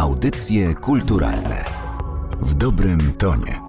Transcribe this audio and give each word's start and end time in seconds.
Audycje 0.00 0.74
kulturalne 0.74 1.64
w 2.40 2.54
dobrym 2.54 3.12
tonie. 3.12 3.60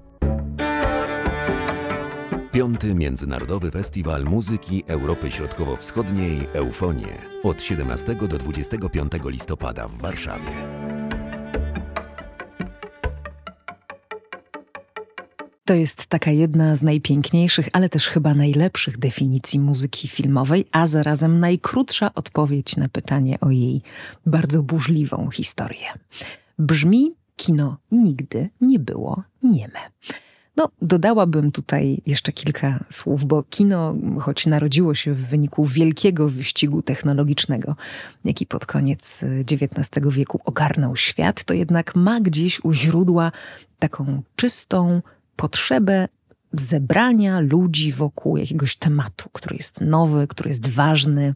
Piąty 2.51 2.95
Międzynarodowy 2.95 3.71
Festiwal 3.71 4.23
Muzyki 4.23 4.83
Europy 4.87 5.31
Środkowo-Wschodniej 5.31 6.47
Eufonie 6.53 7.17
od 7.43 7.61
17 7.61 8.15
do 8.15 8.37
25 8.37 9.11
listopada 9.25 9.87
w 9.87 9.97
Warszawie. 9.97 10.80
To 15.71 15.75
jest 15.75 16.05
taka 16.07 16.31
jedna 16.31 16.75
z 16.75 16.83
najpiękniejszych, 16.83 17.69
ale 17.73 17.89
też 17.89 18.07
chyba 18.07 18.33
najlepszych 18.33 18.97
definicji 18.97 19.59
muzyki 19.59 20.07
filmowej, 20.07 20.65
a 20.71 20.87
zarazem 20.87 21.39
najkrótsza 21.39 22.13
odpowiedź 22.15 22.77
na 22.77 22.89
pytanie 22.89 23.39
o 23.39 23.51
jej 23.51 23.81
bardzo 24.25 24.63
burzliwą 24.63 25.29
historię. 25.29 25.85
Brzmi 26.59 27.15
kino 27.35 27.77
nigdy 27.91 28.49
nie 28.61 28.79
było 28.79 29.23
nieme. 29.43 29.79
No, 30.57 30.69
dodałabym 30.81 31.51
tutaj 31.51 32.01
jeszcze 32.05 32.31
kilka 32.33 32.83
słów, 32.89 33.25
bo 33.25 33.43
kino, 33.43 33.95
choć 34.19 34.45
narodziło 34.45 34.95
się 34.95 35.13
w 35.13 35.27
wyniku 35.27 35.65
wielkiego 35.65 36.29
wyścigu 36.29 36.81
technologicznego, 36.81 37.75
jaki 38.25 38.45
pod 38.45 38.65
koniec 38.65 39.25
XIX 39.51 40.07
wieku 40.09 40.39
ogarnął 40.45 40.95
świat, 40.95 41.43
to 41.43 41.53
jednak 41.53 41.95
ma 41.95 42.19
gdzieś 42.19 42.63
u 42.63 42.73
źródła 42.73 43.31
taką 43.79 44.23
czystą 44.35 45.01
potrzebę 45.41 46.07
zebrania 46.53 47.39
ludzi 47.39 47.91
wokół 47.91 48.37
jakiegoś 48.37 48.75
tematu, 48.75 49.29
który 49.33 49.55
jest 49.55 49.81
nowy, 49.81 50.27
który 50.27 50.49
jest 50.49 50.67
ważny, 50.67 51.35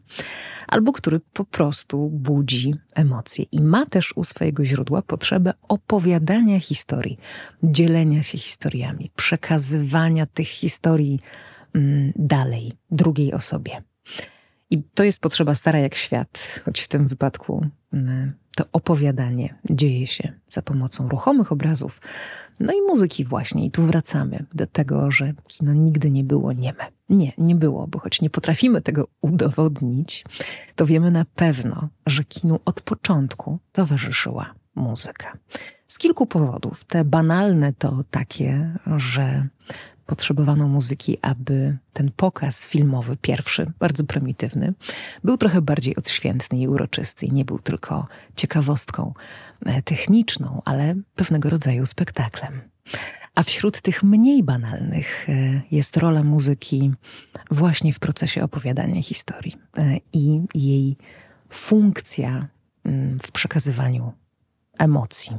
albo 0.68 0.92
który 0.92 1.20
po 1.20 1.44
prostu 1.44 2.10
budzi 2.10 2.74
emocje. 2.94 3.44
I 3.52 3.60
ma 3.60 3.86
też 3.86 4.12
u 4.16 4.24
swojego 4.24 4.64
źródła 4.64 5.02
potrzebę 5.02 5.54
opowiadania 5.68 6.60
historii, 6.60 7.18
dzielenia 7.62 8.22
się 8.22 8.38
historiami, 8.38 9.10
przekazywania 9.16 10.26
tych 10.26 10.48
historii 10.48 11.20
mm, 11.74 12.12
dalej, 12.16 12.72
drugiej 12.90 13.32
osobie. 13.32 13.82
I 14.70 14.82
to 14.82 15.04
jest 15.04 15.20
potrzeba 15.20 15.54
stara 15.54 15.78
jak 15.78 15.94
świat, 15.94 16.60
choć 16.64 16.80
w 16.80 16.88
tym 16.88 17.08
wypadku 17.08 17.66
mm, 17.92 18.32
to 18.56 18.64
opowiadanie 18.72 19.54
dzieje 19.70 20.06
się 20.06 20.32
za 20.48 20.62
pomocą 20.62 21.08
ruchomych 21.08 21.52
obrazów, 21.52 22.00
no 22.60 22.72
i 22.72 22.82
muzyki 22.82 23.24
właśnie. 23.24 23.64
I 23.64 23.70
tu 23.70 23.82
wracamy 23.82 24.46
do 24.54 24.66
tego, 24.66 25.10
że 25.10 25.34
kino 25.48 25.74
nigdy 25.74 26.10
nie 26.10 26.24
było 26.24 26.52
nieme. 26.52 26.84
Nie, 27.08 27.32
nie 27.38 27.54
było, 27.54 27.86
bo 27.86 27.98
choć 27.98 28.22
nie 28.22 28.30
potrafimy 28.30 28.82
tego 28.82 29.08
udowodnić, 29.20 30.24
to 30.76 30.86
wiemy 30.86 31.10
na 31.10 31.24
pewno, 31.24 31.88
że 32.06 32.24
kinu 32.24 32.60
od 32.64 32.80
początku 32.80 33.58
towarzyszyła 33.72 34.54
muzyka. 34.74 35.38
Z 35.88 35.98
kilku 35.98 36.26
powodów. 36.26 36.84
Te 36.84 37.04
banalne 37.04 37.72
to 37.72 38.04
takie, 38.10 38.78
że 38.96 39.48
potrzebowano 40.06 40.68
muzyki, 40.68 41.18
aby 41.22 41.78
ten 41.92 42.10
pokaz 42.16 42.68
filmowy, 42.68 43.16
pierwszy, 43.16 43.72
bardzo 43.78 44.04
prymitywny, 44.04 44.74
był 45.24 45.36
trochę 45.36 45.62
bardziej 45.62 45.96
odświętny 45.96 46.58
i 46.58 46.68
uroczysty 46.68 47.26
i 47.26 47.32
nie 47.32 47.44
był 47.44 47.58
tylko 47.58 48.06
ciekawostką 48.36 49.14
e, 49.66 49.82
techniczną, 49.82 50.62
ale 50.64 50.94
pewnego 51.14 51.50
rodzaju 51.50 51.86
spektaklem. 51.86 52.60
A 53.34 53.42
wśród 53.42 53.80
tych 53.80 54.02
mniej 54.02 54.42
banalnych 54.42 55.28
e, 55.28 55.62
jest 55.70 55.96
rola 55.96 56.22
muzyki 56.22 56.92
właśnie 57.50 57.92
w 57.92 57.98
procesie 57.98 58.42
opowiadania 58.42 59.02
historii 59.02 59.56
e, 59.78 59.96
i 60.12 60.42
jej 60.54 60.96
funkcja 61.48 62.48
mm, 62.84 63.18
w 63.20 63.32
przekazywaniu 63.32 64.12
emocji. 64.78 65.36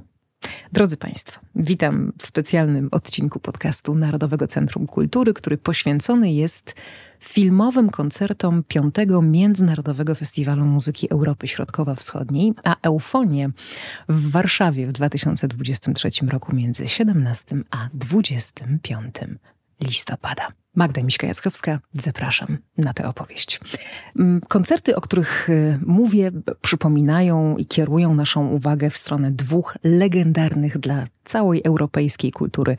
Drodzy 0.73 0.97
Państwo, 0.97 1.39
witam 1.55 2.13
w 2.21 2.27
specjalnym 2.27 2.89
odcinku 2.91 3.39
podcastu 3.39 3.95
Narodowego 3.95 4.47
Centrum 4.47 4.87
Kultury, 4.87 5.33
który 5.33 5.57
poświęcony 5.57 6.31
jest 6.31 6.75
filmowym 7.19 7.89
koncertom 7.89 8.63
piątego 8.67 9.21
Międzynarodowego 9.21 10.15
Festiwalu 10.15 10.65
Muzyki 10.65 11.11
Europy 11.11 11.47
Środkowo-Wschodniej, 11.47 12.53
a 12.63 12.75
Eufonię 12.81 13.49
w 14.09 14.31
Warszawie 14.31 14.87
w 14.87 14.91
2023 14.91 16.09
roku 16.27 16.55
między 16.55 16.87
17 16.87 17.55
a 17.71 17.89
25 17.93 19.15
listopada. 19.81 20.47
Magda 20.75 21.01
Miśka-Jackowska, 21.01 21.79
zapraszam 21.93 22.57
na 22.77 22.93
tę 22.93 23.07
opowieść. 23.07 23.59
Mm, 24.19 24.41
koncerty, 24.47 24.95
o 24.95 25.01
których 25.01 25.49
y, 25.49 25.79
mówię, 25.85 26.31
przypominają 26.61 27.57
i 27.57 27.65
kierują 27.65 28.15
naszą 28.15 28.47
uwagę 28.47 28.89
w 28.89 28.97
stronę 28.97 29.31
dwóch 29.31 29.77
legendarnych 29.83 30.77
dla 30.77 31.07
całej 31.25 31.61
europejskiej 31.65 32.31
kultury 32.31 32.77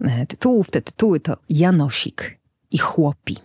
e, 0.00 0.26
tytułów. 0.26 0.70
Te 0.70 0.82
tytuły 0.82 1.20
to 1.20 1.36
Janosik 1.48 2.38
i 2.70 2.78
Chłopi. 2.78 3.36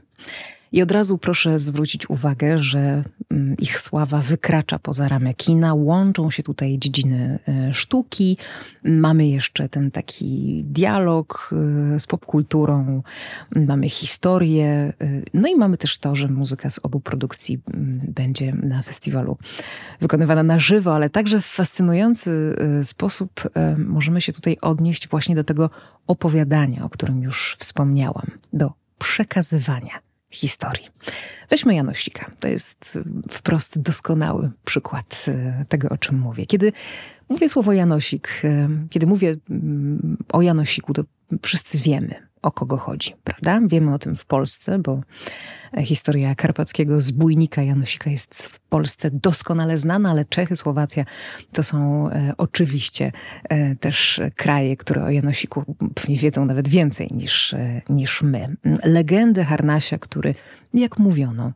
I 0.73 0.81
od 0.81 0.91
razu 0.91 1.17
proszę 1.17 1.59
zwrócić 1.59 2.09
uwagę, 2.09 2.57
że 2.57 3.03
mm, 3.31 3.57
ich 3.57 3.79
sława 3.79 4.21
wykracza 4.21 4.79
poza 4.79 5.07
ramy 5.07 5.33
kina, 5.33 5.73
łączą 5.73 6.29
się 6.29 6.43
tutaj 6.43 6.79
dziedziny 6.79 7.39
e, 7.47 7.73
sztuki. 7.73 8.37
Mamy 8.83 9.27
jeszcze 9.27 9.69
ten 9.69 9.91
taki 9.91 10.63
dialog 10.65 11.49
e, 11.95 11.99
z 11.99 12.07
popkulturą, 12.07 13.03
mamy 13.55 13.89
historię, 13.89 14.65
e, 14.67 14.93
no 15.33 15.47
i 15.47 15.55
mamy 15.55 15.77
też 15.77 15.97
to, 15.97 16.15
że 16.15 16.27
muzyka 16.27 16.69
z 16.69 16.79
obu 16.83 16.99
produkcji 16.99 17.61
mm, 17.73 18.01
będzie 18.07 18.53
na 18.53 18.81
festiwalu 18.81 19.37
wykonywana 20.01 20.43
na 20.43 20.59
żywo, 20.59 20.95
ale 20.95 21.09
także 21.09 21.41
w 21.41 21.45
fascynujący 21.45 22.55
sposób 22.83 23.49
możemy 23.77 24.21
się 24.21 24.33
tutaj 24.33 24.57
odnieść 24.61 25.07
właśnie 25.07 25.35
do 25.35 25.43
tego 25.43 25.69
opowiadania, 26.07 26.85
o 26.85 26.89
którym 26.89 27.21
już 27.21 27.55
wspomniałam, 27.59 28.27
do 28.53 28.71
przekazywania 28.99 30.12
historii. 30.33 30.87
Weźmy 31.49 31.75
Janosika. 31.75 32.31
To 32.39 32.47
jest 32.47 32.99
wprost 33.31 33.81
doskonały 33.81 34.51
przykład 34.65 35.25
e, 35.27 35.65
tego, 35.69 35.89
o 35.89 35.97
czym 35.97 36.19
mówię. 36.19 36.45
Kiedy 36.45 36.71
mówię 37.29 37.49
słowo 37.49 37.73
Janosik, 37.73 38.41
e, 38.43 38.69
kiedy 38.89 39.07
mówię 39.07 39.35
mm, 39.49 40.17
o 40.33 40.41
Janosiku, 40.41 40.93
to 40.93 41.03
wszyscy 41.41 41.77
wiemy, 41.77 42.27
o 42.43 42.51
kogo 42.51 42.77
chodzi, 42.77 43.15
prawda? 43.23 43.61
Wiemy 43.67 43.93
o 43.93 43.99
tym 43.99 44.15
w 44.15 44.25
Polsce, 44.25 44.79
bo 44.79 45.01
historia 45.83 46.35
karpackiego 46.35 47.01
zbójnika 47.01 47.61
Janosika 47.61 48.09
jest 48.09 48.43
w 48.43 48.59
Polsce 48.59 49.11
doskonale 49.11 49.77
znana, 49.77 50.11
ale 50.11 50.25
Czechy, 50.25 50.55
Słowacja 50.55 51.05
to 51.51 51.63
są 51.63 52.09
e, 52.09 52.33
oczywiście 52.37 53.11
e, 53.43 53.75
też 53.75 54.21
kraje, 54.37 54.77
które 54.77 55.03
o 55.03 55.09
Janosiku 55.09 55.75
pewnie 55.95 56.15
wiedzą 56.15 56.45
nawet 56.45 56.67
więcej 56.67 57.07
niż, 57.11 57.53
e, 57.53 57.81
niż 57.89 58.21
my. 58.21 58.55
Legendę 58.83 59.43
Harnasia, 59.43 59.97
który, 59.97 60.35
jak 60.73 60.99
mówiono, 60.99 61.53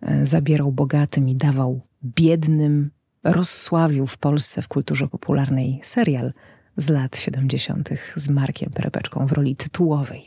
e, 0.00 0.26
zabierał 0.26 0.72
bogatym 0.72 1.28
i 1.28 1.36
dawał 1.36 1.80
biednym, 2.04 2.90
rozsławił 3.24 4.06
w 4.06 4.18
Polsce 4.18 4.62
w 4.62 4.68
kulturze 4.68 5.08
popularnej 5.08 5.80
serial 5.82 6.32
z 6.76 6.90
lat 6.90 7.16
70. 7.16 7.88
z 8.16 8.28
Markiem 8.28 8.70
Perepeczką 8.70 9.26
w 9.26 9.32
roli 9.32 9.56
tytułowej. 9.56 10.26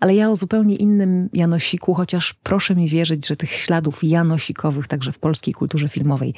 Ale 0.00 0.14
ja 0.14 0.30
o 0.30 0.36
zupełnie 0.36 0.76
innym 0.76 1.28
Janosiku, 1.32 1.94
chociaż 1.94 2.34
proszę 2.34 2.74
mi 2.74 2.88
wierzyć, 2.88 3.26
że 3.28 3.36
tych 3.36 3.50
śladów 3.50 4.04
janosikowych 4.04 4.86
także 4.86 5.12
w 5.12 5.18
polskiej 5.18 5.54
kulturze 5.54 5.88
filmowej 5.88 6.34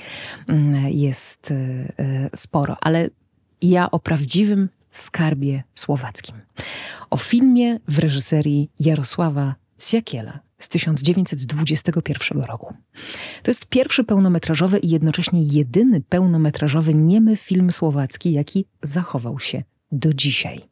mm, 0.49 0.89
jest 0.89 1.51
e, 1.51 1.55
e, 1.55 2.31
sporo. 2.35 2.77
Ale 2.81 3.09
ja 3.63 3.91
o 3.91 3.99
prawdziwym 3.99 4.69
skarbie 4.91 5.63
słowackim. 5.75 6.37
O 7.11 7.17
filmie 7.17 7.79
w 7.89 7.99
reżyserii 7.99 8.71
Jarosława 8.81 9.55
Siakiela 9.85 10.41
z 10.59 10.69
1921 10.69 12.43
roku. 12.43 12.75
To 13.43 13.51
jest 13.51 13.67
pierwszy 13.67 14.05
pełnometrażowy 14.05 14.79
i 14.79 14.91
jednocześnie 14.91 15.41
jedyny 15.43 16.01
pełnometrażowy 16.01 16.95
niemy 16.95 17.37
film 17.37 17.73
słowacki, 17.73 18.33
jaki 18.33 18.67
zachował 18.83 19.39
się 19.39 19.63
do 19.93 20.15
dzisiaj. 20.15 20.69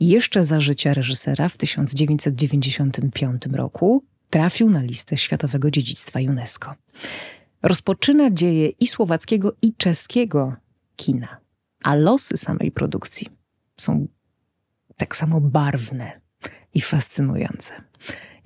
Jeszcze 0.00 0.44
za 0.44 0.60
życia 0.60 0.94
reżysera 0.94 1.48
w 1.48 1.56
1995 1.56 3.42
roku 3.52 4.04
trafił 4.30 4.70
na 4.70 4.82
listę 4.82 5.16
Światowego 5.16 5.70
Dziedzictwa 5.70 6.20
UNESCO. 6.20 6.74
Rozpoczyna 7.62 8.30
dzieje 8.30 8.68
i 8.68 8.86
słowackiego, 8.86 9.52
i 9.62 9.74
czeskiego 9.74 10.56
kina, 10.96 11.36
a 11.84 11.94
losy 11.94 12.36
samej 12.36 12.72
produkcji 12.72 13.28
są 13.76 14.06
tak 14.96 15.16
samo 15.16 15.40
barwne 15.40 16.20
i 16.74 16.80
fascynujące 16.80 17.72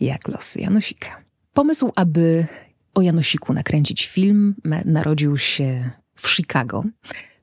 jak 0.01 0.29
losy 0.29 0.61
Janosika. 0.61 1.23
Pomysł, 1.53 1.93
aby 1.97 2.47
o 2.95 3.03
Janosiku 3.03 3.53
nakręcić 3.53 4.07
film, 4.07 4.55
narodził 4.85 5.39
się 5.39 5.91
w 6.17 6.29
Chicago. 6.29 6.85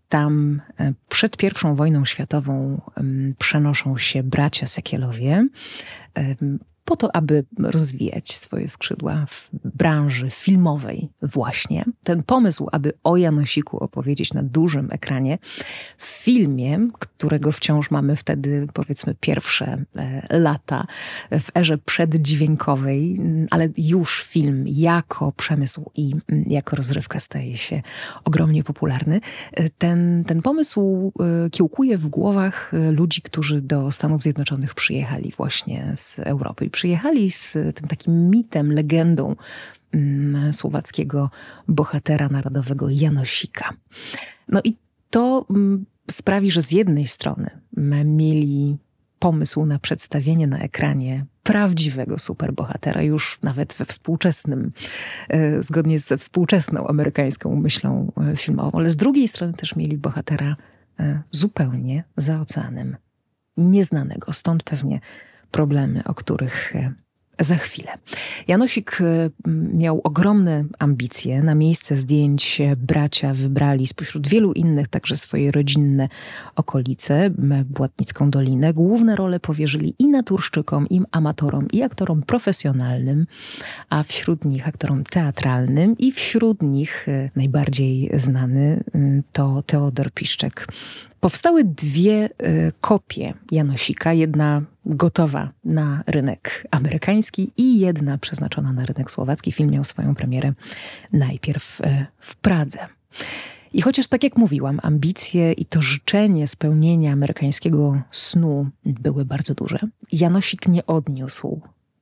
Tam 0.09 0.61
e, 0.79 0.93
przed 1.09 1.43
I 1.43 1.75
wojną 1.75 2.05
światową 2.05 2.81
przenoszą 3.39 3.97
się 3.97 4.23
bracia 4.23 4.67
Sekielowie 4.67 5.47
po 6.91 6.97
to, 6.97 7.15
aby 7.15 7.45
rozwijać 7.59 8.37
swoje 8.37 8.69
skrzydła 8.69 9.25
w 9.29 9.49
branży 9.53 10.29
filmowej 10.29 11.09
właśnie. 11.21 11.85
Ten 12.03 12.23
pomysł, 12.23 12.67
aby 12.71 12.93
o 13.03 13.17
Janosiku 13.17 13.77
opowiedzieć 13.77 14.33
na 14.33 14.43
dużym 14.43 14.87
ekranie, 14.91 15.37
w 15.97 16.05
filmie, 16.05 16.87
którego 16.99 17.51
wciąż 17.51 17.91
mamy 17.91 18.15
wtedy, 18.15 18.67
powiedzmy, 18.73 19.15
pierwsze 19.19 19.83
e, 19.95 20.37
lata, 20.39 20.87
w 21.31 21.57
erze 21.57 21.77
przeddźwiękowej, 21.77 23.19
ale 23.51 23.69
już 23.77 24.23
film 24.23 24.65
jako 24.67 25.31
przemysł 25.31 25.91
i 25.95 26.11
mm, 26.29 26.43
jako 26.47 26.75
rozrywka 26.75 27.19
staje 27.19 27.57
się 27.57 27.81
ogromnie 28.23 28.63
popularny. 28.63 29.19
E, 29.53 29.69
ten, 29.69 30.23
ten 30.27 30.41
pomysł 30.41 31.11
e, 31.45 31.49
kiełkuje 31.49 31.97
w 31.97 32.07
głowach 32.07 32.71
ludzi, 32.91 33.21
którzy 33.21 33.61
do 33.61 33.91
Stanów 33.91 34.21
Zjednoczonych 34.21 34.73
przyjechali 34.73 35.33
właśnie 35.37 35.93
z 35.95 36.19
Europy. 36.19 36.69
Przyjechali 36.81 37.31
z 37.31 37.53
tym 37.53 37.87
takim 37.87 38.29
mitem, 38.29 38.71
legendą 38.71 39.35
mm, 39.91 40.53
słowackiego 40.53 41.29
bohatera 41.67 42.29
narodowego 42.29 42.89
Janosika. 42.89 43.73
No 44.47 44.61
i 44.63 44.75
to 45.09 45.45
mm, 45.49 45.85
sprawi, 46.11 46.51
że 46.51 46.61
z 46.61 46.71
jednej 46.71 47.07
strony 47.07 47.49
mieli 48.05 48.77
pomysł 49.19 49.65
na 49.65 49.79
przedstawienie 49.79 50.47
na 50.47 50.59
ekranie 50.59 51.25
prawdziwego 51.43 52.19
superbohatera, 52.19 53.01
już 53.01 53.39
nawet 53.41 53.73
we 53.73 53.85
współczesnym, 53.85 54.71
e, 55.29 55.63
zgodnie 55.63 55.99
ze 55.99 56.17
współczesną 56.17 56.87
amerykańską 56.87 57.55
myślą 57.55 58.11
e, 58.31 58.37
filmową, 58.37 58.71
ale 58.73 58.91
z 58.91 58.95
drugiej 58.95 59.27
strony 59.27 59.53
też 59.53 59.75
mieli 59.75 59.97
bohatera 59.97 60.55
e, 60.99 61.21
zupełnie 61.31 62.03
za 62.17 62.41
oceanem, 62.41 62.97
nieznanego, 63.57 64.33
stąd 64.33 64.63
pewnie 64.63 64.99
problemy, 65.51 66.03
o 66.05 66.13
których 66.13 66.73
za 67.43 67.55
chwilę. 67.55 67.91
Janosik 68.47 68.97
e, 69.01 69.29
miał 69.73 70.01
ogromne 70.03 70.65
ambicje. 70.79 71.43
Na 71.43 71.55
miejsce 71.55 71.95
zdjęć 71.95 72.61
bracia 72.77 73.33
wybrali 73.33 73.87
spośród 73.87 74.27
wielu 74.27 74.53
innych 74.53 74.87
także 74.87 75.15
swoje 75.15 75.51
rodzinne 75.51 76.09
okolice, 76.55 77.29
Błatnicką 77.65 78.31
Dolinę. 78.31 78.73
Główne 78.73 79.15
role 79.15 79.39
powierzyli 79.39 79.95
i 79.99 80.07
naturszczykom, 80.07 80.87
i 80.89 81.01
amatorom, 81.11 81.67
i 81.73 81.83
aktorom 81.83 82.23
profesjonalnym, 82.23 83.25
a 83.89 84.03
wśród 84.03 84.45
nich 84.45 84.67
aktorom 84.67 85.03
teatralnym 85.03 85.97
i 85.97 86.11
wśród 86.11 86.61
nich 86.61 87.07
e, 87.09 87.29
najbardziej 87.35 88.11
znany 88.13 88.83
to 89.31 89.63
Teodor 89.63 90.11
Piszczek, 90.11 90.67
Powstały 91.21 91.63
dwie 91.63 92.29
kopie 92.81 93.33
Janosika, 93.51 94.13
jedna 94.13 94.61
gotowa 94.85 95.51
na 95.63 96.03
rynek 96.07 96.67
amerykański 96.71 97.51
i 97.57 97.79
jedna 97.79 98.17
przeznaczona 98.17 98.73
na 98.73 98.85
rynek 98.85 99.11
słowacki. 99.11 99.51
Film 99.51 99.69
miał 99.69 99.83
swoją 99.83 100.15
premierę 100.15 100.53
najpierw 101.13 101.81
y, 101.81 102.05
w 102.19 102.35
Pradze. 102.35 102.87
I 103.73 103.81
chociaż, 103.81 104.07
tak 104.07 104.23
jak 104.23 104.37
mówiłam, 104.37 104.79
ambicje 104.83 105.51
i 105.51 105.65
to 105.65 105.81
życzenie 105.81 106.47
spełnienia 106.47 107.13
amerykańskiego 107.13 108.01
snu 108.11 108.69
były 108.85 109.25
bardzo 109.25 109.53
duże, 109.53 109.77
Janosik 110.11 110.67
nie 110.67 110.85
odniósł 110.85 111.61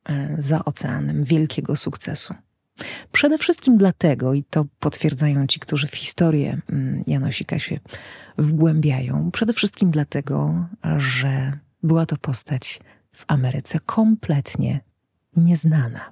y, 0.09 0.13
za 0.39 0.65
oceanem 0.65 1.23
wielkiego 1.23 1.75
sukcesu. 1.75 2.33
Przede 3.11 3.37
wszystkim 3.37 3.77
dlatego, 3.77 4.33
i 4.33 4.43
to 4.43 4.65
potwierdzają 4.79 5.47
ci, 5.47 5.59
którzy 5.59 5.87
w 5.87 5.95
historię 5.95 6.61
mm, 6.69 7.03
Janosika 7.07 7.59
się 7.59 7.79
wgłębiają, 8.37 9.31
przede 9.31 9.53
wszystkim 9.53 9.91
dlatego, 9.91 10.65
że 10.97 11.59
była 11.83 12.05
to 12.05 12.17
postać 12.17 12.79
w 13.11 13.25
Ameryce 13.27 13.79
kompletnie 13.79 14.88
nieznana, 15.35 16.11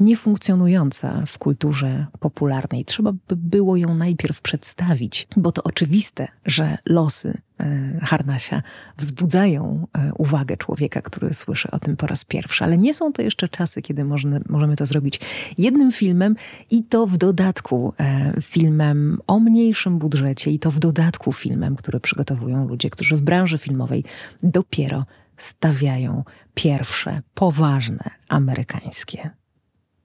niefunkcjonująca 0.00 1.22
w 1.26 1.38
kulturze 1.38 2.06
popularnej. 2.20 2.84
Trzeba 2.84 3.12
by 3.12 3.36
było 3.36 3.76
ją 3.76 3.94
najpierw 3.94 4.40
przedstawić, 4.40 5.28
bo 5.36 5.52
to 5.52 5.62
oczywiste, 5.62 6.28
że 6.46 6.78
losy 6.86 7.38
e, 7.60 8.00
Harnasia 8.02 8.62
wzbudzają 8.96 9.86
e, 9.92 10.12
uwagę 10.14 10.56
człowieka, 10.56 11.02
który 11.02 11.34
słyszy 11.34 11.70
o 11.70 11.78
tym 11.78 11.96
po 11.96 12.06
raz 12.06 12.24
pierwszy, 12.24 12.64
ale 12.64 12.78
nie 12.78 12.94
są 12.94 13.12
to 13.12 13.22
jeszcze 13.22 13.48
czasy, 13.48 13.82
kiedy 13.82 14.04
możemy, 14.04 14.76
to 14.76 14.86
zrobić 14.86 15.20
jednym 15.58 15.92
filmem 15.92 16.36
i 16.70 16.84
to 16.84 17.06
w 17.06 17.16
dodatku 17.16 17.94
e, 18.00 18.32
filmem 18.42 19.18
o 19.26 19.40
mniejszym 19.40 19.98
budżecie 19.98 20.50
i 20.50 20.58
to 20.58 20.70
w 20.70 20.78
dodatku 20.78 21.32
filmem, 21.32 21.76
który 21.76 22.00
przygotowują 22.00 22.68
ludzie, 22.68 22.90
którzy 22.90 23.16
w 23.16 23.22
branży 23.22 23.58
filmowej 23.58 24.04
dopiero 24.42 25.04
stawiają 25.36 26.24
pierwsze, 26.54 27.22
poważne 27.34 28.10
amerykańskie 28.28 29.30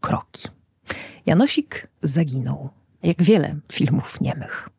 kroki. 0.02 0.48
Janosik 1.26 1.88
zaginął, 2.02 2.70
jak 3.04 3.24
wiele 3.24 3.56
filmów 3.72 4.22
niemych. 4.22 4.70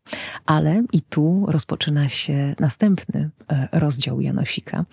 Ale 0.47 0.83
i 0.93 1.01
tu 1.01 1.47
rozpoczyna 1.49 2.09
się 2.09 2.55
następny 2.61 3.31
e, 3.49 3.69
rozdział 3.73 4.21
Janosika. 4.21 4.85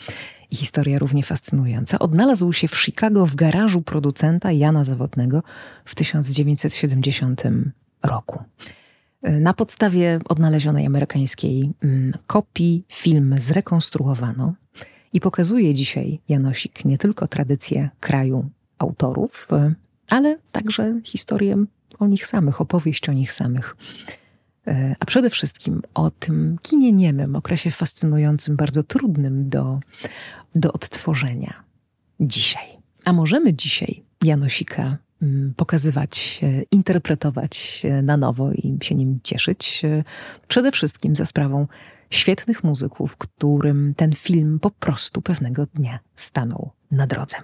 I 0.51 0.55
historia 0.55 0.99
równie 0.99 1.23
fascynująca. 1.23 1.99
Odnalazł 1.99 2.53
się 2.53 2.67
w 2.67 2.77
Chicago 2.77 3.25
w 3.25 3.35
garażu 3.35 3.81
producenta 3.81 4.51
Jana 4.51 4.83
Zawodnego 4.83 5.43
w 5.85 5.95
1970 5.95 7.43
roku. 8.03 8.43
E, 9.21 9.39
na 9.39 9.53
podstawie 9.53 10.19
odnalezionej 10.29 10.85
amerykańskiej 10.85 11.71
mm, 11.83 12.13
kopii 12.27 12.85
film 12.89 13.35
zrekonstruowano 13.37 14.53
i 15.13 15.19
pokazuje 15.19 15.73
dzisiaj 15.73 16.19
Janosik 16.29 16.85
nie 16.85 16.97
tylko 16.97 17.27
tradycję 17.27 17.89
kraju 17.99 18.49
autorów, 18.77 19.47
e, 19.51 19.73
ale 20.09 20.37
także 20.51 21.01
historię 21.03 21.65
o 21.99 22.07
nich 22.07 22.25
samych, 22.25 22.61
opowieść 22.61 23.09
o 23.09 23.13
nich 23.13 23.33
samych. 23.33 23.75
E, 24.67 24.95
a 24.99 25.05
przede 25.05 25.29
wszystkim 25.29 25.81
o 25.93 26.11
tym 26.11 26.57
kinie 26.61 26.91
niemym, 26.91 27.35
okresie 27.35 27.71
fascynującym, 27.71 28.55
bardzo 28.55 28.83
trudnym 28.83 29.49
do, 29.49 29.79
do 30.55 30.73
odtworzenia 30.73 31.63
dzisiaj. 32.19 32.79
A 33.05 33.13
możemy 33.13 33.53
dzisiaj 33.53 34.03
Janosika 34.23 34.97
mm, 35.21 35.53
pokazywać, 35.55 36.41
interpretować 36.71 37.85
na 38.03 38.17
nowo 38.17 38.51
i 38.51 38.77
się 38.83 38.95
nim 38.95 39.19
cieszyć, 39.23 39.81
e, 39.85 40.03
przede 40.47 40.71
wszystkim 40.71 41.15
za 41.15 41.25
sprawą 41.25 41.67
świetnych 42.09 42.63
muzyków, 42.63 43.17
którym 43.17 43.93
ten 43.95 44.13
film 44.13 44.59
po 44.59 44.71
prostu 44.71 45.21
pewnego 45.21 45.65
dnia 45.65 45.99
stanął 46.15 46.71
na 46.91 47.07
drodze. 47.07 47.37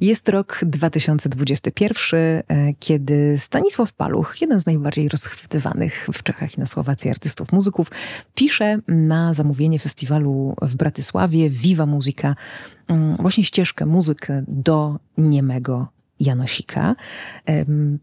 Jest 0.00 0.28
rok 0.28 0.60
2021, 0.62 2.20
e, 2.20 2.42
kiedy 2.78 3.38
Stanisław 3.38 3.92
Paluch, 3.92 4.40
jeden 4.40 4.60
z 4.60 4.66
najbardziej 4.66 5.08
rozchwytywanych 5.08 6.08
w 6.12 6.22
Czechach 6.22 6.56
i 6.56 6.60
na 6.60 6.66
Słowacji 6.66 7.10
artystów 7.10 7.52
muzyków, 7.52 7.90
pisze 8.34 8.78
na 8.88 9.34
zamówienie 9.34 9.78
festiwalu 9.78 10.56
w 10.62 10.76
Bratysławie 10.76 11.50
Viva 11.50 11.86
Muzyka 11.86 12.36
mm, 12.88 13.16
właśnie 13.16 13.44
ścieżkę 13.44 13.86
muzykę 13.86 14.44
do 14.48 14.98
niemego 15.18 15.88
Janosika. 16.20 16.96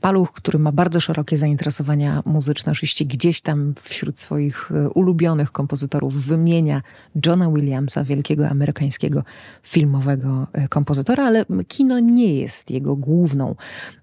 Paluch, 0.02 0.32
który 0.32 0.60
ma 0.60 0.72
bardzo 0.72 1.00
szerokie 1.00 1.38
zainteresowania 1.38 2.24
muzyczne, 2.26 2.72
oczywiście 2.72 3.06
gdzieś 3.06 3.42
tam 3.42 3.74
wśród 3.82 4.20
swoich 4.20 4.72
e, 4.72 4.90
ulubionych 4.90 5.52
kompozytorów 5.52 6.26
wymienia 6.26 6.82
Johna 7.26 7.52
Williamsa, 7.52 8.04
wielkiego 8.04 8.50
amerykańskiego 8.50 9.24
filmowego 9.64 10.48
e, 10.54 10.68
kompozytora, 10.68 11.26
ale 11.26 11.46
kino 11.68 12.00
nie 12.00 12.36
jest 12.36 12.72
jego 12.72 12.96
główną 12.96 13.56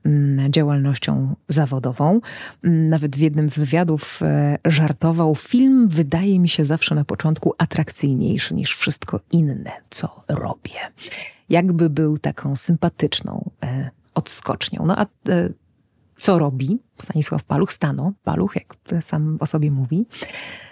mm, 0.04 0.52
działalnością 0.52 1.35
zawodową. 1.49 2.21
Mm, 2.64 2.88
nawet 2.88 3.16
w 3.16 3.21
jednym 3.21 3.50
z 3.50 3.59
wywiadów 3.59 4.21
e, 4.23 4.59
żartował, 4.64 5.35
film 5.35 5.88
wydaje 5.88 6.40
mi 6.40 6.49
się 6.49 6.64
zawsze 6.64 6.94
na 6.94 7.04
początku 7.04 7.54
atrakcyjniejszy 7.59 8.54
niż 8.54 8.76
wszystko 8.76 9.21
inne, 9.33 9.73
co 9.90 10.23
robię. 10.28 10.80
Jakby 11.49 11.90
był 11.90 12.18
taką 12.18 12.56
sympatyczną 12.56 13.50
odskocznią. 14.14 14.87
No 14.87 14.97
a 14.97 15.06
e, 15.28 15.49
co 16.16 16.38
robi 16.38 16.78
Stanisław 16.98 17.44
Paluch? 17.44 17.72
Stano 17.72 18.12
Paluch, 18.24 18.54
jak 18.56 19.02
sam 19.04 19.36
o 19.40 19.46
sobie 19.46 19.70
mówi. 19.70 20.06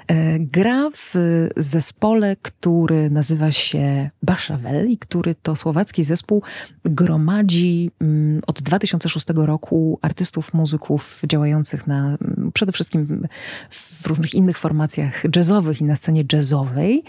E, 0.08 0.38
gra 0.38 0.90
w 0.94 1.14
zespole, 1.56 2.36
który 2.42 3.10
nazywa 3.10 3.50
się 3.50 4.10
Baszawel 4.22 4.90
i 4.90 4.98
który 4.98 5.34
to 5.34 5.56
słowacki 5.56 6.04
zespół 6.04 6.42
gromadzi 6.84 7.90
mm, 8.00 8.42
od 8.46 8.62
2006 8.62 9.26
roku 9.34 9.98
artystów, 10.02 10.54
muzyków 10.54 11.22
działających 11.28 11.86
na 11.86 12.06
mm, 12.06 12.50
przede 12.54 12.72
wszystkim 12.72 13.28
w 13.70 14.06
różnych 14.06 14.34
innych 14.34 14.58
formacjach 14.58 15.22
jazzowych 15.36 15.80
i 15.80 15.84
na 15.84 15.96
scenie 15.96 16.24
jazzowej, 16.32 17.02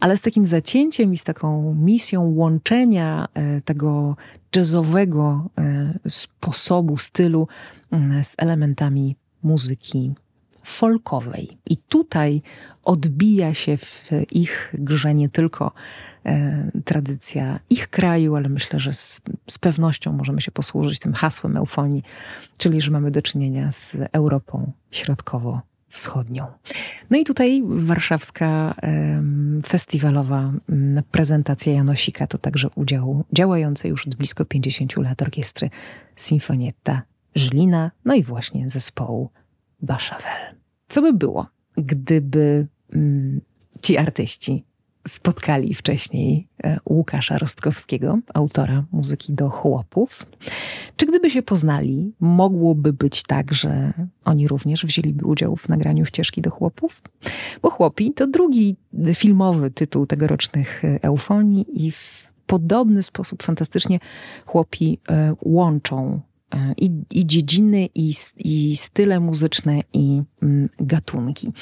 ale 0.00 0.16
z 0.16 0.22
takim 0.22 0.46
zacięciem 0.46 1.12
i 1.12 1.18
z 1.18 1.24
taką 1.24 1.74
misją 1.74 2.22
łączenia 2.22 3.26
e, 3.34 3.60
tego 3.60 4.16
jazzowego 4.56 5.50
e, 5.58 5.98
sposobu, 6.08 6.96
stylu 6.96 7.48
z 8.22 8.34
elementami 8.38 8.59
muzyki 9.42 10.14
folkowej. 10.62 11.58
I 11.66 11.76
tutaj 11.76 12.42
odbija 12.84 13.54
się 13.54 13.76
w 13.76 14.10
ich 14.30 14.74
grze 14.78 15.14
nie 15.14 15.28
tylko 15.28 15.72
e, 16.26 16.70
tradycja 16.84 17.60
ich 17.70 17.88
kraju, 17.88 18.34
ale 18.34 18.48
myślę, 18.48 18.78
że 18.78 18.92
z, 18.92 19.20
z 19.50 19.58
pewnością 19.58 20.12
możemy 20.12 20.40
się 20.40 20.50
posłużyć 20.50 20.98
tym 20.98 21.12
hasłem 21.12 21.56
eufonii, 21.56 22.02
czyli 22.58 22.80
że 22.80 22.90
mamy 22.90 23.10
do 23.10 23.22
czynienia 23.22 23.72
z 23.72 23.96
Europą 24.12 24.72
Środkowo 24.90 25.60
wschodnią. 25.88 26.46
No 27.10 27.18
i 27.18 27.24
tutaj 27.24 27.62
warszawska 27.66 28.74
um, 28.82 29.62
festiwalowa 29.66 30.52
prezentacja 31.10 31.72
Janosika 31.72 32.26
to 32.26 32.38
także 32.38 32.68
udział 32.74 33.24
działającej 33.32 33.90
już 33.90 34.06
od 34.06 34.14
blisko 34.14 34.44
50 34.44 34.96
lat 34.96 35.22
orkiestry 35.22 35.70
Sinfonietta 36.16 37.02
Żlina, 37.34 37.90
no 38.04 38.14
i 38.14 38.22
właśnie 38.22 38.70
zespołu 38.70 39.30
Baszawel. 39.82 40.56
Co 40.88 41.02
by 41.02 41.12
było, 41.12 41.46
gdyby 41.76 42.66
um, 42.92 43.40
ci 43.82 43.98
artyści 43.98 44.64
spotkali 45.08 45.74
wcześniej 45.74 46.48
e, 46.64 46.78
Łukasza 46.88 47.38
Rostkowskiego, 47.38 48.18
autora 48.34 48.84
muzyki 48.92 49.32
do 49.32 49.50
chłopów. 49.50 50.26
Czy 50.96 51.06
gdyby 51.06 51.30
się 51.30 51.42
poznali, 51.42 52.12
mogłoby 52.20 52.92
być 52.92 53.22
tak, 53.22 53.54
że 53.54 53.92
oni 54.24 54.48
również 54.48 54.86
wzięliby 54.86 55.26
udział 55.26 55.56
w 55.56 55.68
nagraniu 55.68 56.06
ścieżki 56.06 56.42
do 56.42 56.50
chłopów? 56.50 57.02
Bo 57.62 57.70
chłopi 57.70 58.12
to 58.12 58.26
drugi 58.26 58.76
filmowy 59.14 59.70
tytuł 59.70 60.06
tegorocznych 60.06 60.84
e, 60.84 60.98
eufonii 61.02 61.86
i 61.86 61.90
w 61.90 62.30
podobny 62.46 63.02
sposób 63.02 63.42
fantastycznie 63.42 63.98
chłopi 64.46 64.98
e, 65.08 65.34
łączą 65.42 66.20
i, 66.78 66.90
i 67.10 67.26
dziedziny, 67.26 67.88
i, 67.94 68.12
i 68.36 68.76
style 68.76 69.20
muzyczne, 69.20 69.80
i 69.92 70.22
mm, 70.42 70.68
gatunki 70.78 71.52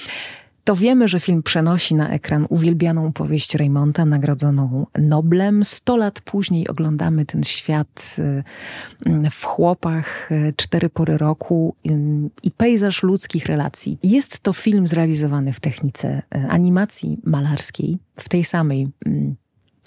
to 0.69 0.77
wiemy, 0.77 1.09
że 1.09 1.21
film 1.21 1.43
przenosi 1.43 1.95
na 1.95 2.11
ekran 2.11 2.47
uwielbianą 2.49 3.13
powieść 3.13 3.55
Raymonta, 3.55 4.05
nagrodzoną 4.05 4.87
Noblem. 4.99 5.65
Sto 5.65 5.97
lat 5.97 6.21
później 6.21 6.69
oglądamy 6.69 7.25
ten 7.25 7.43
świat 7.43 8.17
y, 9.07 9.31
w 9.31 9.45
chłopach, 9.45 10.33
y, 10.33 10.55
cztery 10.57 10.89
pory 10.89 11.19
roku 11.19 11.75
y, 11.87 11.91
i 12.43 12.51
pejzaż 12.51 13.03
ludzkich 13.03 13.47
relacji. 13.47 13.99
Jest 14.03 14.41
to 14.41 14.53
film 14.53 14.87
zrealizowany 14.87 15.53
w 15.53 15.61
technice 15.61 16.23
animacji 16.49 17.19
malarskiej, 17.25 17.99
w 18.17 18.29
tej 18.29 18.45
samej 18.45 18.89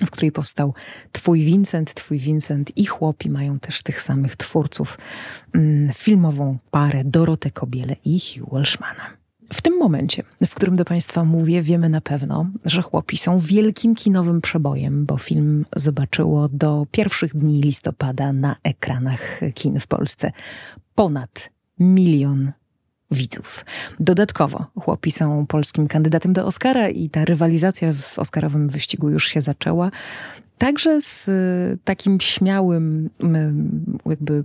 w 0.05 0.11
której 0.11 0.31
powstał 0.31 0.73
Twój 1.11 1.45
Vincent, 1.45 1.93
Twój 1.93 2.17
Vincent 2.17 2.77
i 2.77 2.85
chłopi 2.85 3.29
mają 3.29 3.59
też 3.59 3.83
tych 3.83 4.01
samych 4.01 4.35
twórców, 4.35 4.97
filmową 5.93 6.57
parę 6.71 7.03
Dorotę 7.05 7.51
Kobiele 7.51 7.95
i 8.05 8.19
Hugh 8.19 8.53
Welshmana. 8.53 9.21
W 9.53 9.61
tym 9.61 9.77
momencie, 9.77 10.23
w 10.47 10.55
którym 10.55 10.75
do 10.75 10.85
Państwa 10.85 11.23
mówię, 11.23 11.61
wiemy 11.61 11.89
na 11.89 12.01
pewno, 12.01 12.45
że 12.65 12.81
chłopi 12.81 13.17
są 13.17 13.39
wielkim 13.39 13.95
kinowym 13.95 14.41
przebojem, 14.41 15.05
bo 15.05 15.17
film 15.17 15.65
zobaczyło 15.75 16.49
do 16.49 16.85
pierwszych 16.91 17.35
dni 17.35 17.61
listopada 17.61 18.33
na 18.33 18.55
ekranach 18.63 19.39
kin 19.53 19.79
w 19.79 19.87
Polsce 19.87 20.31
ponad 20.95 21.49
milion 21.79 22.51
widzów. 23.11 23.65
Dodatkowo 23.99 24.65
chłopi 24.79 25.11
są 25.11 25.45
polskim 25.47 25.87
kandydatem 25.87 26.33
do 26.33 26.45
Oscara 26.45 26.89
i 26.89 27.09
ta 27.09 27.25
rywalizacja 27.25 27.93
w 27.93 28.19
oscarowym 28.19 28.69
wyścigu 28.69 29.09
już 29.09 29.27
się 29.27 29.41
zaczęła. 29.41 29.91
Także 30.57 31.01
z 31.01 31.29
takim 31.83 32.19
śmiałym 32.19 33.09
jakby 34.05 34.43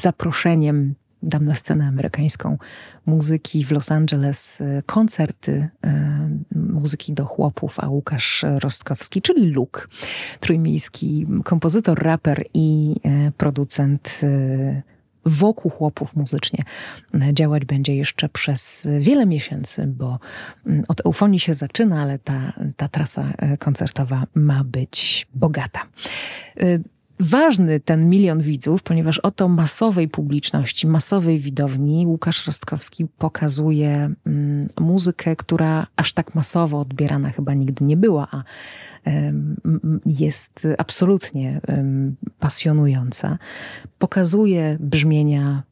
zaproszeniem 0.00 0.94
dam 1.22 1.44
na 1.44 1.54
scenę 1.54 1.86
amerykańską 1.86 2.58
muzyki 3.06 3.64
w 3.64 3.72
Los 3.72 3.92
Angeles, 3.92 4.60
e, 4.60 4.82
koncerty 4.86 5.68
e, 5.84 6.30
muzyki 6.54 7.12
do 7.12 7.24
chłopów, 7.24 7.80
a 7.80 7.88
Łukasz 7.88 8.44
Rostkowski, 8.58 9.22
czyli 9.22 9.46
Luke, 9.46 9.82
trójmiejski 10.40 11.26
kompozytor, 11.44 12.02
raper 12.02 12.44
i 12.54 12.96
producent 13.36 14.20
wokół 15.24 15.70
chłopów 15.70 16.16
muzycznie 16.16 16.64
działać 17.32 17.64
będzie 17.64 17.96
jeszcze 17.96 18.28
przez 18.28 18.88
wiele 19.00 19.26
miesięcy, 19.26 19.86
bo 19.86 20.18
mm, 20.66 20.82
od 20.88 21.00
eufonii 21.06 21.40
się 21.40 21.54
zaczyna, 21.54 22.02
ale 22.02 22.18
ta, 22.18 22.52
ta 22.76 22.88
trasa 22.88 23.32
koncertowa 23.58 24.24
ma 24.34 24.64
być 24.64 25.26
bogata 25.34 25.80
ważny 27.20 27.80
ten 27.80 28.10
milion 28.10 28.40
widzów, 28.40 28.82
ponieważ 28.82 29.18
oto 29.18 29.48
masowej 29.48 30.08
publiczności, 30.08 30.86
masowej 30.86 31.38
widowni 31.38 32.06
Łukasz 32.06 32.46
Rostkowski 32.46 33.06
pokazuje 33.18 34.14
mm, 34.26 34.68
muzykę, 34.80 35.36
która 35.36 35.86
aż 35.96 36.12
tak 36.12 36.34
masowo 36.34 36.80
odbierana 36.80 37.30
chyba 37.30 37.54
nigdy 37.54 37.84
nie 37.84 37.96
była, 37.96 38.28
a 38.30 38.42
jest 40.06 40.66
absolutnie 40.78 41.60
pasjonująca. 42.38 43.38
Pokazuje 43.98 44.76
brzmienia 44.80 45.62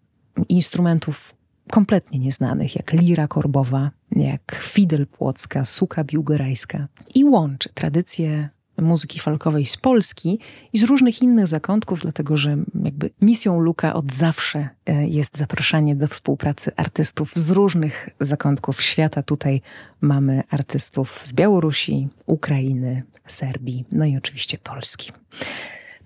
instrumentów 0.49 1.35
kompletnie 1.71 2.19
nieznanych, 2.19 2.77
jak 2.77 2.93
lira 2.93 3.29
korbowa, 3.29 3.91
jak 4.11 4.55
fidel 4.63 5.07
płocka, 5.07 5.65
suka 5.65 6.05
biłgorajska 6.05 6.89
i 7.15 7.25
łączy 7.25 7.69
tradycję 7.75 8.49
muzyki 8.83 9.21
folkowej 9.21 9.67
z 9.67 9.77
Polski 9.77 10.39
i 10.73 10.79
z 10.79 10.83
różnych 10.83 11.23
innych 11.23 11.47
zakątków, 11.47 12.01
dlatego 12.01 12.37
że 12.37 12.57
jakby 12.85 13.11
misją 13.21 13.61
Luka 13.61 13.95
od 13.95 14.13
zawsze 14.13 14.69
e, 14.87 15.09
jest 15.09 15.39
zapraszanie 15.39 15.97
do 15.97 16.09
współpracy 16.09 16.73
artystów 16.77 17.37
z 17.37 17.51
różnych 17.51 18.09
zakątków 18.21 18.83
świata. 18.83 19.23
Tutaj 19.23 19.63
mamy 20.01 20.43
artystów 20.51 21.21
z 21.25 21.33
Białorusi, 21.33 22.09
Ukrainy, 22.27 23.03
Serbii, 23.27 23.85
no 23.93 24.05
i 24.05 24.17
oczywiście 24.17 24.59
Polski. 24.59 25.13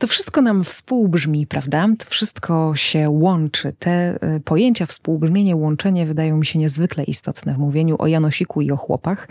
To 0.03 0.07
wszystko 0.07 0.43
nam 0.43 0.65
współbrzmi, 0.65 1.47
prawda? 1.47 1.89
To 1.99 2.07
wszystko 2.09 2.73
się 2.77 3.11
łączy. 3.11 3.73
Te 3.79 4.19
y, 4.37 4.41
pojęcia 4.41 4.87
współbrzmienie, 4.87 5.57
łączenie 5.57 6.07
wydają 6.07 6.37
mi 6.37 6.47
się 6.47 6.59
niezwykle 6.59 7.05
istotne 7.05 7.55
w 7.55 7.59
mówieniu 7.59 7.97
o 7.99 8.07
Janosiku 8.07 8.61
i 8.61 8.71
o 8.71 8.77
chłopach. 8.77 9.29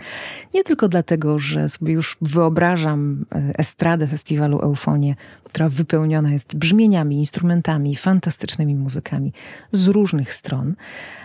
Nie 0.54 0.64
tylko 0.64 0.88
dlatego, 0.88 1.38
że 1.38 1.68
sobie 1.68 1.92
już 1.92 2.16
wyobrażam 2.22 3.24
y, 3.50 3.56
estradę 3.56 4.08
festiwalu 4.08 4.58
Eufonie, 4.58 5.16
która 5.44 5.68
wypełniona 5.68 6.32
jest 6.32 6.56
brzmieniami, 6.56 7.18
instrumentami, 7.18 7.96
fantastycznymi 7.96 8.74
muzykami 8.74 9.32
z 9.72 9.88
różnych 9.88 10.34
stron, 10.34 10.74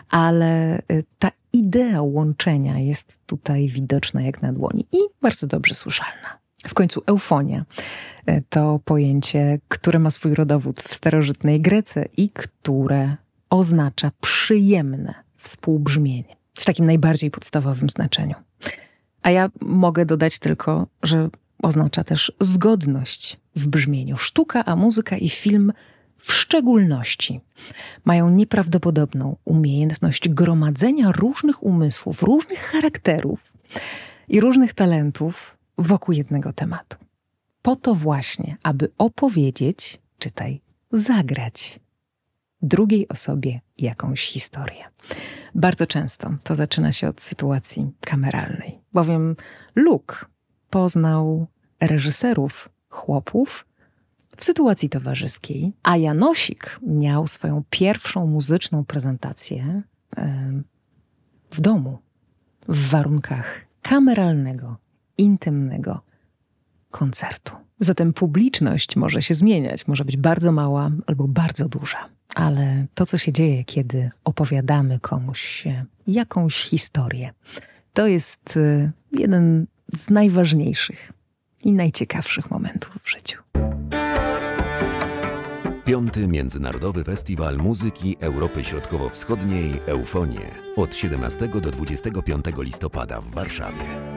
ale 0.09 0.77
y, 0.77 1.03
ta 1.19 1.31
idea 1.53 2.01
łączenia 2.01 2.79
jest 2.79 3.19
tutaj 3.25 3.67
widoczna 3.67 4.21
jak 4.21 4.41
na 4.41 4.53
dłoni 4.53 4.87
i 4.91 4.97
bardzo 5.21 5.47
dobrze 5.47 5.75
słyszalna. 5.75 6.46
W 6.63 6.73
końcu 6.73 7.01
eufonia 7.05 7.65
e, 8.25 8.41
to 8.41 8.79
pojęcie, 8.85 9.59
które 9.67 9.99
ma 9.99 10.11
swój 10.11 10.35
rodowód 10.35 10.79
w 10.79 10.93
starożytnej 10.93 11.61
Grece 11.61 12.05
i 12.17 12.29
które 12.29 13.15
oznacza 13.49 14.11
przyjemne 14.21 15.13
współbrzmienie 15.37 16.37
w 16.53 16.65
takim 16.65 16.85
najbardziej 16.85 17.31
podstawowym 17.31 17.89
znaczeniu. 17.89 18.35
A 19.21 19.31
ja 19.31 19.49
mogę 19.61 20.05
dodać 20.05 20.39
tylko, 20.39 20.87
że 21.03 21.29
oznacza 21.63 22.03
też 22.03 22.31
zgodność 22.39 23.39
w 23.55 23.67
brzmieniu. 23.67 24.17
Sztuka, 24.17 24.65
a 24.65 24.75
muzyka 24.75 25.17
i 25.17 25.29
film 25.29 25.73
w 26.17 26.33
szczególności 26.33 27.41
mają 28.05 28.29
nieprawdopodobną 28.29 29.35
umiejętność 29.45 30.29
gromadzenia 30.29 31.11
różnych 31.11 31.63
umysłów, 31.63 32.23
różnych 32.23 32.59
charakterów 32.59 33.53
i 34.27 34.39
różnych 34.39 34.73
talentów 34.73 35.56
wokół 35.77 36.13
jednego 36.13 36.53
tematu. 36.53 36.97
Po 37.61 37.75
to 37.75 37.95
właśnie, 37.95 38.57
aby 38.63 38.91
opowiedzieć, 38.97 40.01
czytaj, 40.19 40.61
zagrać 40.91 41.79
drugiej 42.61 43.07
osobie 43.07 43.61
jakąś 43.77 44.25
historię. 44.25 44.83
Bardzo 45.55 45.87
często 45.87 46.35
to 46.43 46.55
zaczyna 46.55 46.91
się 46.91 47.07
od 47.07 47.21
sytuacji 47.21 47.91
kameralnej, 48.01 48.79
bowiem 48.93 49.35
Luke 49.75 50.15
poznał 50.69 51.47
reżyserów 51.79 52.69
chłopów 52.89 53.67
w 54.37 54.43
sytuacji 54.43 54.89
towarzyskiej, 54.89 55.73
a 55.83 55.97
Janosik 55.97 56.79
miał 56.87 57.27
swoją 57.27 57.63
pierwszą 57.69 58.27
muzyczną 58.27 58.85
prezentację 58.85 59.81
w 61.51 61.61
domu, 61.61 61.99
w 62.67 62.89
warunkach 62.89 63.65
kameralnego 63.81 64.77
intymnego 65.17 66.01
koncertu. 66.91 67.55
Zatem 67.79 68.13
publiczność 68.13 68.95
może 68.95 69.21
się 69.21 69.33
zmieniać, 69.33 69.87
może 69.87 70.05
być 70.05 70.17
bardzo 70.17 70.51
mała 70.51 70.91
albo 71.07 71.27
bardzo 71.27 71.69
duża, 71.69 72.09
ale 72.35 72.85
to, 72.93 73.05
co 73.05 73.17
się 73.17 73.33
dzieje, 73.33 73.63
kiedy 73.63 74.09
opowiadamy 74.23 74.99
komuś 74.99 75.63
jakąś 76.07 76.55
historię, 76.55 77.33
to 77.93 78.07
jest 78.07 78.57
y, 78.57 78.91
jeden 79.11 79.67
z 79.93 80.09
najważniejszych 80.09 81.11
i 81.63 81.71
najciekawszych 81.71 82.51
momentów 82.51 82.99
w 83.03 83.09
życiu. 83.09 83.37
Piąty 85.85 86.27
Międzynarodowy 86.27 87.03
Festiwal 87.03 87.57
Muzyki 87.57 88.17
Europy 88.19 88.63
Środkowo-Wschodniej 88.63 89.81
Eufonie 89.85 90.51
od 90.75 90.95
17 90.95 91.47
do 91.47 91.71
25 91.71 92.45
listopada 92.57 93.21
w 93.21 93.29
Warszawie. 93.29 94.16